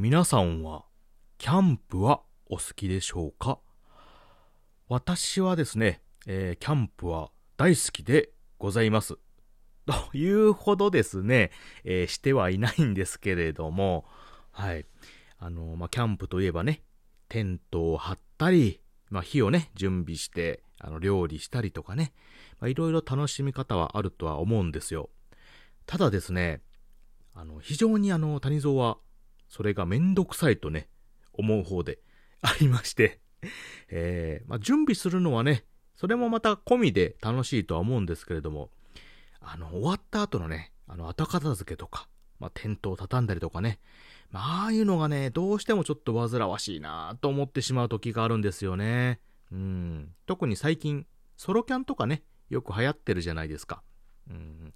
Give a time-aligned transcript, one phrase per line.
[0.00, 0.84] 皆さんは、
[1.38, 3.58] キャンプはお好きでしょうか？
[4.86, 9.18] 私はですね、えー、キャンプは大好きでございます。
[9.86, 11.50] というほどですね、
[11.82, 14.06] えー、してはいないんですけれども、
[14.52, 14.86] はい。
[15.36, 16.84] あの、まあ、キャンプといえばね、
[17.28, 18.80] テントを張ったり、
[19.10, 22.12] まあ、火をね、準備して、あの、料理したりとかね、
[22.60, 25.10] まあ、いろいろ楽しみ方はあるとは思うんですよ。
[25.86, 26.62] ただですね、
[27.34, 28.98] あの、非常にあの、谷蔵は、
[29.48, 30.88] それがめんどくさいとね、
[31.32, 31.98] 思う方で
[32.42, 33.20] ありまして
[33.88, 35.64] えー、まあ、準備するのはね、
[35.94, 38.70] それもまた込みで楽しいとは思うんですけれども、
[39.40, 42.08] あの、終わった後のね、あの、後片付けとか、
[42.40, 43.80] まあ、テントを畳んだりとかね、
[44.30, 49.20] まあ、ああいうのがね、どうしてもちょっと煩わしいなと思ってしまう時があるんですよね。
[49.50, 50.14] うん。
[50.26, 53.82] 特に最近、ソロキャンとかね、よく流行ってるじゃないですか。
[54.28, 54.74] うん。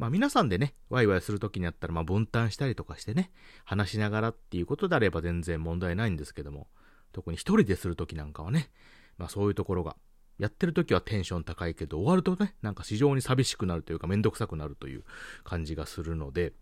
[0.00, 3.30] まあ皆さんでね、ワイワイするときにあったら、まあ分担したりとかしてね、
[3.66, 6.68] 話しながらっていうことであれば全然問題ないんですけども、
[7.12, 8.70] 特に一人でするときなんかはね、
[9.18, 9.96] まあそういうところが、
[10.38, 15.04] やってるときはテンション高いけど、終わるとね、なんか非常に寂しくなるというか、めんどくさくなるという
[15.44, 16.54] 感じがするので、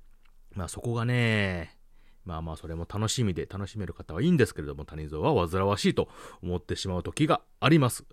[0.55, 1.79] まあそこがね、
[2.25, 6.09] まあまあそれも楽しみで楽しめる方はいいんですけれども、谷蔵は煩わしいと
[6.43, 8.05] 思ってしまう時があります。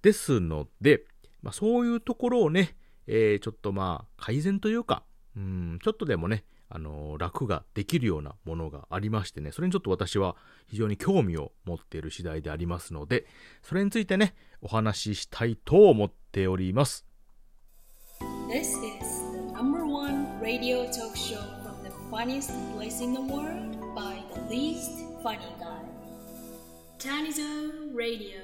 [0.00, 1.04] ですので、
[1.42, 5.04] まあそういうところをね、えー、ちょっとまあ改善というか、
[5.36, 13.26] うん、ちょっとでもね、あのー、楽ができるようなものがありましてね、それにちょっと私は非常に興味を持っている次第でありますので、
[13.62, 17.06] それについてね、お話ししたいと思っております。
[18.48, 18.74] This is
[19.32, 24.40] the number one radio talk show from the funniest place in the world by the
[24.48, 24.90] least
[25.22, 25.84] funny guy.
[26.98, 27.42] Tanizo
[27.94, 28.38] Radio.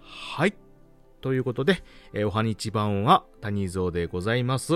[0.00, 0.65] はい。
[1.26, 1.82] ということで、
[2.12, 4.74] えー、おはにち版は谷蔵でございます。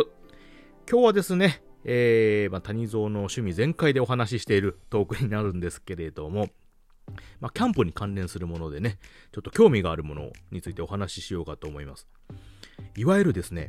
[0.90, 6.48] 今日はですね、えー、まあ、谷蔵の趣味全開でお話ししているトークになるんですけれども、
[7.38, 8.98] まあ、キャンプに関連するものでね、
[9.30, 12.08] ちょっと興味があるものについてお話ししようかと思います。
[12.96, 13.68] いわゆるですね、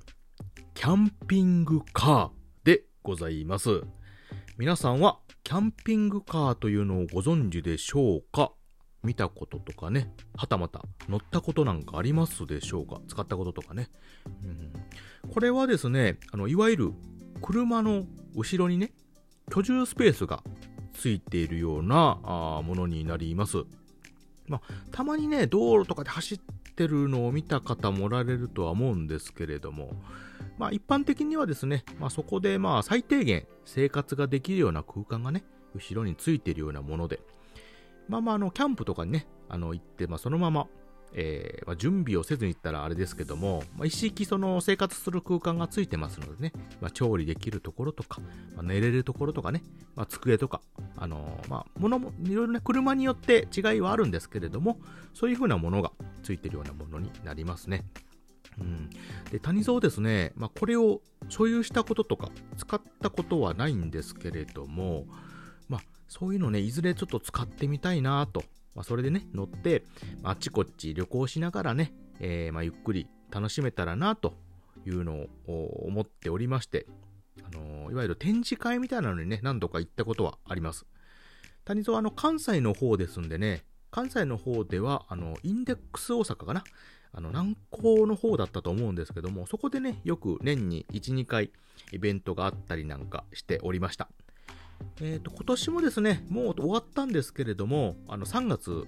[0.73, 3.83] キャンピングカーでございます。
[4.57, 8.53] 皆さんはキャンピングカーというのをご存知でしょうか？
[9.03, 13.01] 見たこととかね、はたまた乗ったことなんかありますでしょうか？
[13.07, 13.89] 使ったこととかね。
[14.43, 14.47] う
[15.27, 16.93] ん、これはですね、あの、いわゆる
[17.41, 18.91] 車の後ろにね、
[19.49, 20.43] 居住スペースが
[20.93, 23.63] ついているようなあものになります。
[24.47, 26.39] まあ、たまにね、道路とかで走っ
[26.75, 29.93] てるのを見た方もおられるとは思うんですけれども、
[30.57, 37.19] まあ、一般的にはですね、まあ、そこでまあ最低限生活ができるような空間がね、後ろについているようなもので、
[38.07, 40.67] まあまあ、あの、キャンプとかにね、あの、行って、まあ、そのまま、
[41.13, 48.21] えー、まあ、準備をせずに行ったらあれですけども、まあ、一式その生活する空間がついてますのでね、まあ、調理できるところとか、
[48.55, 49.61] まあ、寝れるところとかね、
[49.95, 50.61] まあ、机とか、
[50.95, 54.79] あのー、まあ、物も、いろいろね、車によって違いはあるんですけれども、
[55.13, 55.91] そういう風なものが
[56.23, 57.83] ついてるようなものになりますね。
[58.59, 58.89] うん。
[59.31, 65.05] で、谷蔵ですね、まあ、これを所有したこととか、使ったことはないんですけれども、
[65.67, 65.81] まあ、
[66.11, 68.43] そういうのね、いずれちょっと使ってみたいなと。
[68.75, 69.85] まあ、それでね、乗って、
[70.23, 74.33] あっちこっち旅行しながらね、えー、まあ、ゆっくり楽しめたらなと
[74.85, 76.85] いうのを思っておりまして、
[77.41, 80.85] あのー、いわゆる展示会みたいなのにね、何度か行ったことはあります。
[81.63, 86.65] 谷蔵はあの、関西の方ですんでね、関西の方では、あの、インデックス大阪かな？
[87.13, 91.51] あの、南港の方だったと思うんですけども、そこでね、よく年に1、2回
[91.93, 94.09] イベントがあったりなんかしておりました。
[95.01, 98.85] えっ、ー、と、今年もですね、もう終わったんですけれども、あの、3月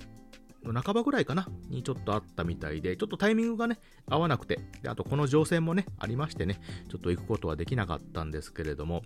[0.64, 9.02] の半ばぐらいかな、にちょっとあったみたいで、ちょっとタイミングがね、合わなくて、であとこの情勢もね、ありましてね、ちょっと行くことはできなかったんですけれども、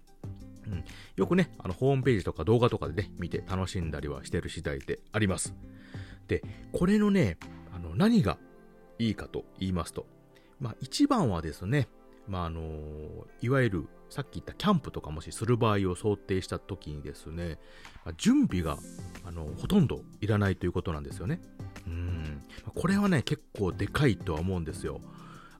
[0.68, 0.84] うん、
[1.16, 5.56] よくね、あの、ホームページとか動画とかでね、見て楽しんだりはしてる次第であります。
[6.28, 6.44] で、
[6.74, 7.38] これのね、
[7.74, 8.38] あの、何が
[9.00, 10.06] いいかと言いますと、
[10.59, 11.88] まあ、一番はですね、
[12.28, 12.62] まあ、あの
[13.41, 17.59] いわゆるさっき言ったキャンプとかもしする場合を想定した時にですね、
[18.06, 18.77] ま、準備が
[19.25, 21.42] あのほとんどいらないということなんですよね。
[21.86, 22.42] うん。
[22.75, 25.01] これはね、結構でかいとは思うんですよ。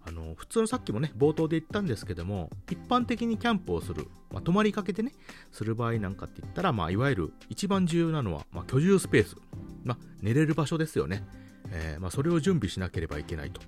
[0.08, 5.12] あの、普通のさっきもね、冒頭で言ったんですけども、一般的にキャンプをする、まあ、泊まりかけてね、
[5.52, 9.36] する場合なんかって言ったら、まあ、いわゆる一番重要なのは、まあ、居住スペース。
[9.84, 11.26] まあ、寝れる場所ですよね。
[11.72, 13.62] えー、まあ、それを準備しなければいけないと。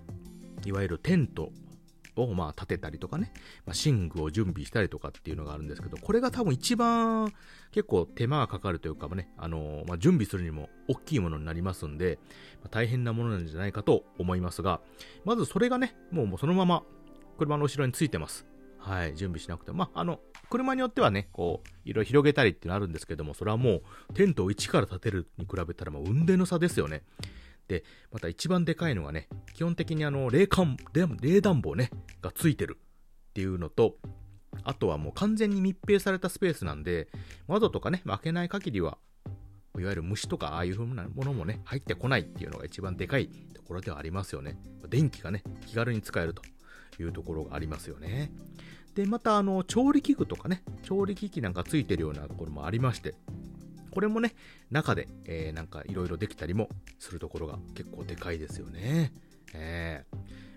[0.66, 1.52] いわゆるテント
[2.16, 3.32] をまあ立てたりとかね、
[3.66, 7.34] まあ、寝具を準備したりとかっていうのがあるんですけど、これが多分一番
[7.72, 12.20] 結構手間がかかるというかね、あのー、まあ、準備するにも大きいものになりますんで、
[12.62, 14.82] まあ、大変なものなんじゃないかと思いますが、
[15.26, 16.84] まずそれがね、もうもうそのまま
[17.38, 18.46] 車の後ろについてます。
[18.80, 20.20] はい、準備しなくても、まあ、あの、
[20.50, 27.04] 車によってはね、こう、いろいろ広げたりっていうのあるんですけども、それはもう、テントを一から建てるに比べたらもう、運転の差ですよね。
[27.70, 32.80] で、また一番でかいのがね、基本的にあの、冷感、冷暖房ね、がついてる
[33.30, 33.96] っていうのと、
[34.64, 37.08] あとはもう完全に密閉されたスペースなんで、
[37.48, 38.98] 窓とかね、開けない限りは、
[39.78, 44.58] いわゆる虫とかああいう風なものもね、入ってこないっていうのが一番でかいところではありますよね。
[44.90, 46.42] 電気がね、気軽に使えると
[47.00, 48.32] いうところがありますよね。
[48.96, 53.14] で、また、あの、調理器具とかね、調理機器なんかついてるようなところもありまして、
[54.00, 54.34] これもね、
[54.72, 56.70] 中で、えー、なんかいろいろできたりも
[57.00, 59.12] するところが結構でかいですよね。
[59.54, 60.06] え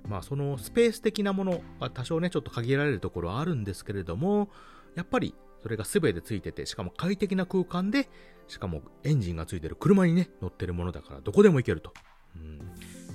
[0.06, 4.48] ー、まあそのスペース的なものは多少ね、ちょっと限られるところはあるんですけれども、
[4.94, 8.08] やっぱりそれが全てついてて、しかも快適な空間で、
[8.46, 11.92] しかもエンジンがついてる車にね、乗ってるものだからどこでも行けると。
[12.36, 12.60] うん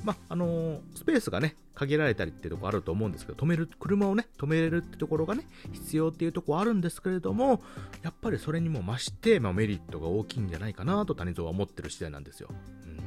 [0.07, 7.61] まあ、のー、スペースがね、限られたりってとこあると思うんですけど、止める、車をね、止めれるってところがね、必要っていうとこあるんですけれども、
[8.03, 12.47] やっぱりそれにも増して、まあ、メリットが大きいんじゃないかなと谷蔵は思ってる次第なんですよ。
[12.85, 12.97] うん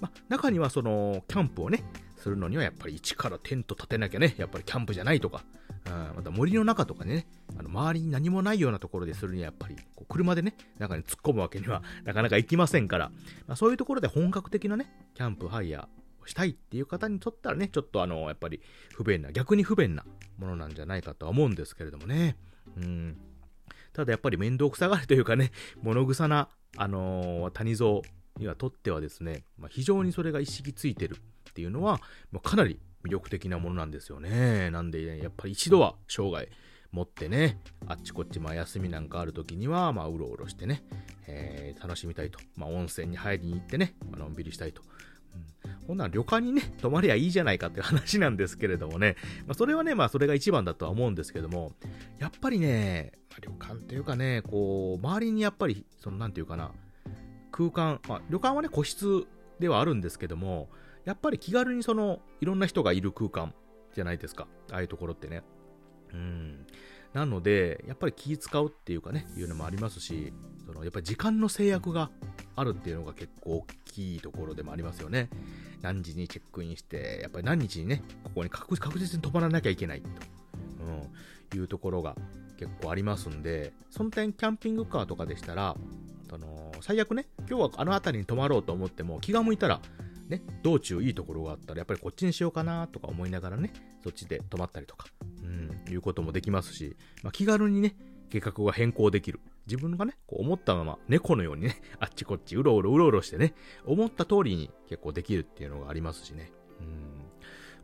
[0.00, 1.84] まあ、中にはその、キャンプをね、
[2.16, 5.44] するのにはやっぱり一からテント立てなきゃね、やっぱりキャンプじゃないとか、
[5.86, 13.10] うん、また森の中とかね、あの周りに何もないようなところでするにはやっぱり、こう車でね、中に突っ込むわけにはなかなかいきませんから、
[13.46, 18.60] まあ、そういうところで本格的なね、キャンプ、ハイヤー、したいっていう方にとったらね、ちょっとあの、やっぱり
[18.94, 20.04] 不便な、逆に不便な
[20.38, 22.36] ものなんじゃないかとは思うんですけれどもね。
[22.76, 23.16] うん。
[23.92, 25.52] ただやっぱり面倒くさがりというかね、
[25.82, 28.02] 物臭な、あのー、谷蔵
[28.36, 32.00] にはとってはですね、まあ、非常にそれが意識ついてるっていうのは、
[32.30, 34.70] まあ、かなり魅力的なものなんですよね。
[34.70, 36.50] なんで、ね、やっぱり一度は生涯
[36.92, 40.82] 持ってね、あっちこっち、まあ休みなんかある時には、まあうろうろしてね、
[41.26, 42.38] えー、楽しみたいと。
[42.56, 44.82] まあ温泉に入りに行ってね、まあのんびりしたいと。
[45.88, 49.16] うん、ほん旅館にね、泊まりゃいいじゃないかっていう話なんですけれどもね、
[49.46, 51.72] まあそれはね、まあそれが一番だとは思うんですけども、
[52.18, 56.72] やっぱりね、まあ、旅館っていうかね、こう、周りにやっぱり、そのなんていうかな、
[57.50, 59.26] 空間、まあ旅館はね、個室
[59.60, 60.68] ではあるんですけども、
[61.04, 63.54] やっぱり気軽にその、いろんな人がいる空間
[63.94, 64.48] じゃないですか。
[64.72, 65.42] ああいうところってね。
[66.12, 66.66] うん。
[67.12, 70.32] なので、やっぱり気使うっていうかね、いうのもありますし、
[70.66, 72.10] そのやっぱり時間の制約が
[72.56, 73.64] あるっていうのが結構
[73.96, 75.28] きいところでもありますよね。
[75.82, 80.08] 何時にチェックインして、やっぱり何日にね、ここに確実に泊まらなきゃいけないと、
[81.52, 82.16] うん、いうところが
[82.58, 85.76] 結構ありますんで、その点キャンピングカーとかでしたら、
[86.28, 89.80] その最悪ね、今日はあの辺りに泊まろうと思っても気が向いたら
[90.28, 93.72] ね、道中いいところがあったら、やっぱりこっちにしようかなとか思いながらね、
[94.02, 95.06] そっちで泊まったりとか、
[95.42, 97.94] うん、いうこともできますし、まあ、気軽にね、
[98.28, 99.40] 計画が変更できる。
[99.66, 103.54] 自分がね、こう思ったまま、猫のようにね、 あっちこっちうろうろうろうろしてね、
[103.84, 106.52] 思った通りに結構できるっていうのがありますしね。
[106.80, 106.86] うん。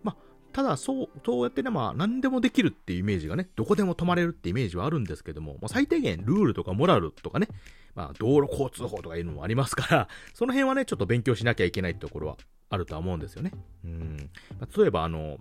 [0.02, 0.16] まあ、
[0.52, 7.48] ただ、そう、そうやってね、まあ、何でもできるっていうイメージがね、どこでも泊まれるってイメージはあるんですけども、まあ、最低限ルールとかモラルとかね、
[7.94, 12.36] まあ、道路交通法とかいうのもありますから、 その辺はね、ちょっと勉強しなきゃいけないってところは
[12.70, 13.52] あるとは思うんですよね。
[13.84, 14.30] うん。
[14.58, 15.40] まあ、例えば、あの、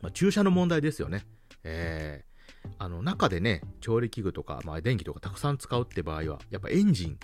[0.00, 1.24] まあ、駐車の問題ですよね。
[1.64, 2.31] えー、
[2.78, 7.18] あの、中でね、調理器具とか、まあ、電気とかたくさん使うって場合は、やっぱエンジン、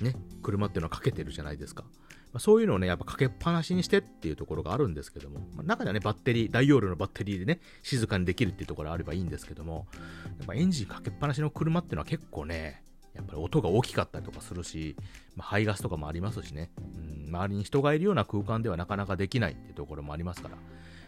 [0.00, 1.84] ね、車っていうのはかけてるじゃないですか。
[2.32, 9.88] まあ、そういうのをね、やっぱかけっぱなしにしてっていうところがあるんですけども、まあ、中ではね、バッテリー、大容量のバッテリーでね、静かにできるっていうところがあればいいんですけども、
[10.38, 12.84] やっぱエンジンかけっぱなしの車っていうのは結構ね、
[13.14, 14.96] やっぱり音が大きかったりとかするし、
[15.36, 20.56] まあ、排ガスとかもありますしね、うん、周りに人がいるような空間ではなかなかできないっていうところもありますから、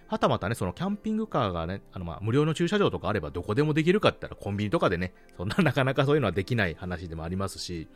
[0.08, 7.88] はたまたね、そのキャンピングカーがね、あのまあ無料の駐車場とかあればどこでもできるかって言ったらコンビニとかでね、そんななかなかそういうのはできない話でもありますし、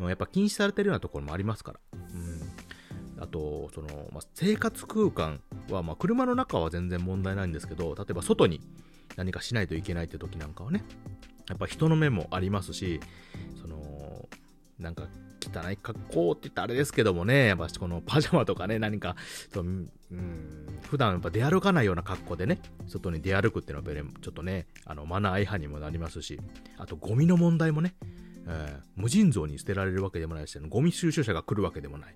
[0.00, 1.80] やっぱ禁止されてるようなところもありますから。
[1.92, 5.40] うん、あと、その、まあ、生活空間
[5.70, 8.60] は、まあ、車の中は全然問題ないんですけど、例えば外に
[9.16, 10.84] 何かしないといけないって時なんかはね、
[11.48, 13.00] やっぱ人の目もありますし、
[13.60, 14.28] その、
[14.78, 15.08] なんか
[15.40, 19.16] 汚い格好って言ったらあれですけどもね、やっぱこのパジャマとかね、何か、
[19.52, 19.90] そうん、
[20.82, 26.40] 普段やっぱ出歩かないような格好でね、外に出歩くっていうのはちょっとね、あの、マナー違反にもなりますし、
[26.76, 27.94] あとゴミの問題もね、
[28.46, 32.14] えー、無尽蔵に捨てられるわけでもないし、ゴミ収集車が来るわけでもない。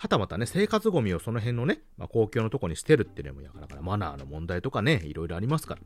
[0.00, 5.80] はたまたね、生活ゴミをその辺のね、まあ、公共のとこに捨てるっていうのも、やからかマナーの問題とかね、いろいろありますから、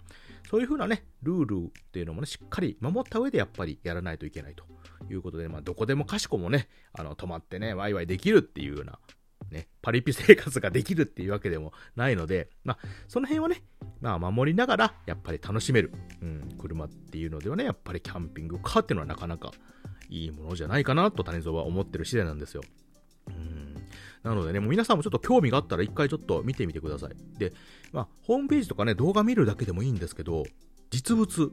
[0.51, 4.65] そういうふうなね、ルールっていうのもね、しっかり守った上でやっぱりやらないといけないと
[5.11, 8.99] いうことで、まあ、どこでもかしこもね、あの、泊まってね、ワイワイできるっていうような、
[9.51, 12.79] ね、パリピ生活ができるっていうわけでもないので、まあ、
[13.09, 13.63] その辺はね、
[14.03, 15.91] まあ、守りながら、やっぱり楽しめる、
[16.21, 19.53] うん、車っていうのではね、やっぱりキャンピングカーっていうのはなかなか
[20.11, 22.63] いいものじゃないかなと谷蔵は思ってる次第なんですよ。
[23.29, 23.52] うん
[24.23, 27.39] なのでね、もう皆さんもちょっと興味があったら一回ちょっと見てみてください。
[27.39, 27.53] で、
[27.93, 30.45] まあ、ホームページとかね、動画見るだけでもいいんですけど、
[30.91, 31.51] 実物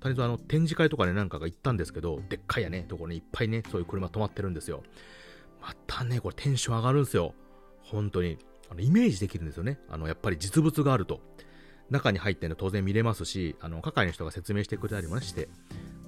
[0.00, 4.82] 谷蔵あの展示会とかね、なんかが行ったんですけど、でっかいやね、ところにいっぱいね、そういう車止まってるんですよ。
[5.60, 7.34] またね、これテンション上がるんですよ。
[7.82, 8.38] 本当に。
[8.70, 9.78] あの、イメージできるんですよね。
[9.90, 11.20] あの、やっぱり実物があると。
[11.90, 15.48] 中に入ってるの当然見れますし、あの、係の人が説明してくれたりもねして、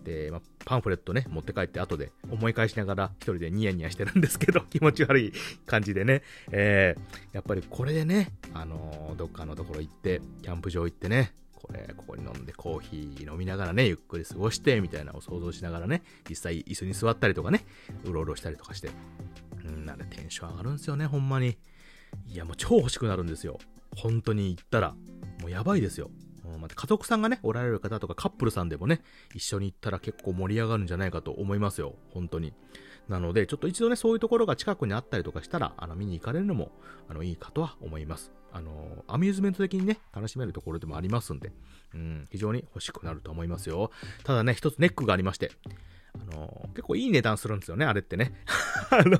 [0.04, 5.32] で、まあ、パンフレットね、持って帰って後で思い返しながら一人でニヤニヤしてるんですけど、 気持ち悪い
[5.66, 17.64] 感じでね、えー、やっぱりこれでね、あのー、どっかのところ行って、キャンプ場行ってね、これ、ここに飲んでコーヒー飲みながらね、ゆっくり過ごして、みたいなのを想像しながらね、実際椅子に座ったりとかね、
[18.04, 18.90] うろうろしたりとかして、
[19.64, 21.56] うん、なんでテンション上がるんですよね、ほんまに。
[22.26, 23.58] いや、もう超欲しくなるんですよ。
[23.96, 24.94] 本当に行ったら。
[25.40, 26.10] もうやばいですよ。
[26.58, 29.02] また家族さんがね、おられる方とかカップルさんでもね、
[29.34, 31.94] 一緒に行ったら結構盛り上がるんじゃないかと思いますよ。
[32.10, 32.52] 本当に。
[33.08, 36.70] なので、ちょっと一度ね、そういうところが近くにあったりとかしたら、あの、見に行かれるのも、
[37.08, 38.32] あの、いいかとは思います。
[38.52, 41.52] あの、アミューズメント的にね、楽しめるところでもありますんで、
[41.94, 43.90] うん、非常に欲しくなると思いますよ。
[44.24, 45.50] ただね、一つネックがありまして、
[46.14, 48.34] あの、結構いい値段するんですよね、あれってね。
[48.90, 49.18] あの、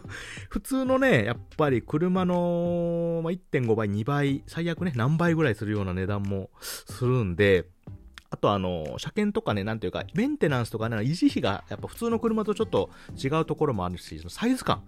[0.49, 7.67] 普通のね、やっぱり車の、ま1.5倍、2倍、最悪ね、何倍ぐらいするような値段もするんで、
[8.31, 12.91] あとあの、車検とかね、なんていうか、メンテナンスとかね、維持費がやっぱ普通の車とちょっと
[13.23, 14.83] 違うところもあるし、そのサイズ感、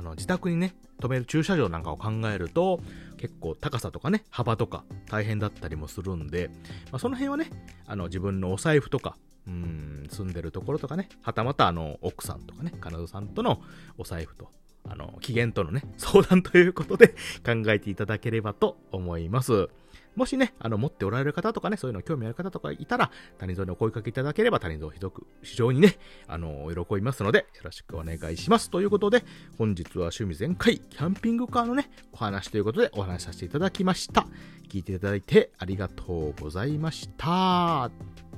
[0.00, 2.80] あの、自宅にね、止める駐車場なんかを考えると、
[3.18, 6.50] 結構高さとかね、幅とか大変だったりもするんで、
[6.90, 7.50] まあ、その辺はね、
[7.86, 13.60] あの、自分のお財布とか、うん、住んでるところとかね、はたまたあの、奥さんとかね、彼女さんとの
[13.98, 14.48] お財布と、
[14.88, 17.08] あの、機嫌とのね、 相談ということで
[17.44, 19.68] 考えていただければと思います。
[20.16, 28.70] もしね、あの、持っておられる方とかね、そういうの興味ある方とかいたら、谷蔵にお声かけいただければ、谷蔵ひどく、非常にね、あの、喜びますので、よろしくお願いします。
[28.70, 29.24] ということで、
[29.56, 34.26] 本日は趣味全開、キャンピングカーのね、お話ということでお話しさせていただきました。
[34.68, 38.29] 聞いていただいてありがとうございました。